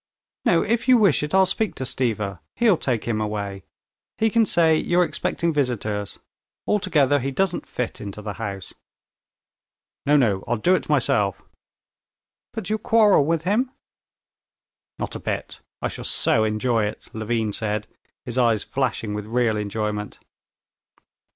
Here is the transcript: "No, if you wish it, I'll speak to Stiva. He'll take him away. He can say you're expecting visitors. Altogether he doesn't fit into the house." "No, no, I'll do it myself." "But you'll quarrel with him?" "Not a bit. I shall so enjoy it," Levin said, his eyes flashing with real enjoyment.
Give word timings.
"No, 0.45 0.63
if 0.63 0.87
you 0.87 0.97
wish 0.97 1.21
it, 1.21 1.31
I'll 1.35 1.45
speak 1.45 1.75
to 1.75 1.83
Stiva. 1.83 2.39
He'll 2.55 2.75
take 2.75 3.03
him 3.05 3.21
away. 3.21 3.61
He 4.17 4.31
can 4.31 4.47
say 4.47 4.75
you're 4.75 5.03
expecting 5.03 5.53
visitors. 5.53 6.17
Altogether 6.65 7.19
he 7.19 7.29
doesn't 7.29 7.67
fit 7.67 8.01
into 8.01 8.19
the 8.23 8.33
house." 8.41 8.73
"No, 10.07 10.17
no, 10.17 10.43
I'll 10.47 10.57
do 10.57 10.73
it 10.73 10.89
myself." 10.89 11.43
"But 12.51 12.67
you'll 12.67 12.79
quarrel 12.79 13.23
with 13.25 13.43
him?" 13.43 13.69
"Not 14.97 15.15
a 15.15 15.19
bit. 15.19 15.59
I 15.83 15.87
shall 15.87 16.03
so 16.03 16.45
enjoy 16.45 16.85
it," 16.85 17.07
Levin 17.13 17.53
said, 17.53 17.85
his 18.25 18.39
eyes 18.39 18.63
flashing 18.63 19.13
with 19.13 19.27
real 19.27 19.55
enjoyment. 19.55 20.17